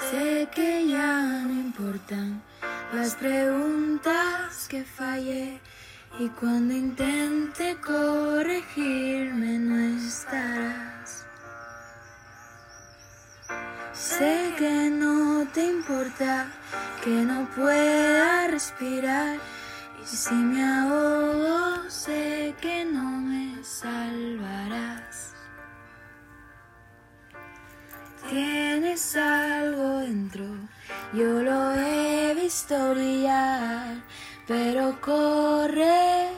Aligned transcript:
Sé 0.00 0.48
que 0.54 0.86
ya 0.86 1.42
no 1.42 1.52
importan 1.52 2.40
las 2.94 3.14
preguntas 3.16 4.66
que 4.68 4.84
fallé 4.84 5.60
y 6.18 6.28
cuando 6.28 6.72
intente 6.72 7.76
corregirme 7.84 9.58
no 9.58 10.06
estarás. 10.06 11.26
Sé 13.92 14.54
que 14.56 14.88
no 14.88 15.46
te 15.52 15.66
importa 15.66 16.46
que 17.02 17.10
no 17.10 17.48
pueda 17.56 18.46
respirar 18.46 19.36
y 20.00 20.06
si 20.06 20.34
me 20.34 20.64
ahogo 20.64 21.90
sé 21.90 22.54
que 22.60 22.84
no 22.84 23.10
me 23.10 23.62
salvarás. 23.64 25.34
Tienes 28.30 29.16
algo 29.16 29.57
yo 31.12 31.42
lo 31.42 31.72
he 31.74 32.34
visto 32.34 32.90
brillar, 32.90 34.02
pero 34.46 35.00
corres. 35.00 36.32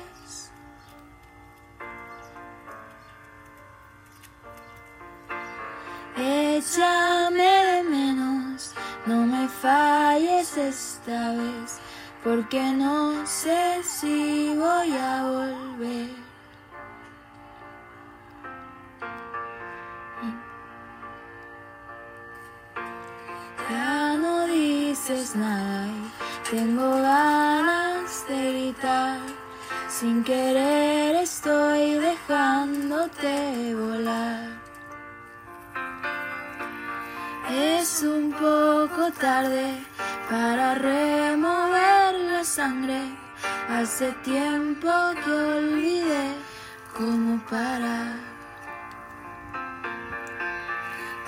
Échame 6.16 7.42
de 7.42 7.82
menos, 7.82 8.74
no 9.06 9.26
me 9.26 9.48
falles 9.48 10.56
esta 10.56 11.32
vez, 11.32 11.78
porque 12.22 12.62
no 12.72 13.26
sé 13.26 13.82
si 13.82 14.54
voy 14.56 14.92
a 14.92 15.22
volver. 15.22 16.29
Dices 25.10 25.34
nada 25.34 25.88
tengo 26.50 26.90
ganas 27.02 28.26
de 28.28 28.52
gritar. 28.52 29.18
Sin 29.88 30.22
querer 30.24 31.16
estoy 31.16 31.94
dejándote 31.94 33.74
volar. 33.74 34.48
Es 37.50 38.02
un 38.02 38.32
poco 38.32 39.10
tarde 39.18 39.84
para 40.28 40.74
remover 40.74 42.14
la 42.32 42.44
sangre. 42.44 43.00
Hace 43.68 44.12
tiempo 44.24 44.90
que 45.24 45.30
olvidé 45.30 46.34
cómo 46.96 47.40
parar. 47.48 48.16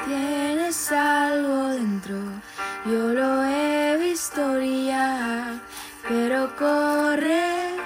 Tienes 0.05 0.91
algo 0.92 1.69
dentro, 1.69 2.16
yo 2.86 3.08
lo 3.14 3.44
he 3.44 3.72
visto 4.12 4.53
brillar, 4.53 5.55
pero 6.06 6.55
corres 6.56 7.81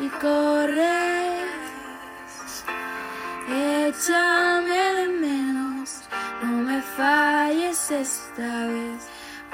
y 0.00 0.08
corres. 0.08 1.42
Échame 3.50 4.82
de 4.98 5.08
menos, 5.08 5.88
no 6.42 6.52
me 6.68 6.80
falles 6.80 7.90
esta 7.90 8.66
vez, 8.66 9.00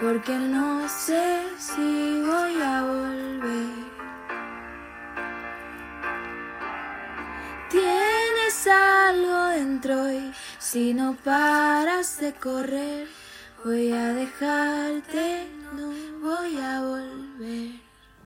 porque 0.00 0.34
no 0.56 0.88
sé 0.88 1.42
si 1.58 2.22
voy 2.30 2.62
a 2.62 2.82
volver. 2.82 3.74
Tienes 7.70 8.66
algo 8.68 9.46
dentro 9.48 10.12
y 10.12 10.32
si 10.60 10.94
no 10.94 11.16
paras 11.24 12.20
de 12.20 12.32
correr, 12.34 13.08
voy 13.64 13.90
a 13.92 14.14
dejarte, 14.14 15.48
no 15.74 15.92
voy 16.20 16.56
a 16.58 16.80
volver. 16.82 16.97